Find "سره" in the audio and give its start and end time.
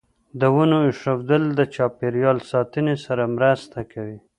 3.05-3.23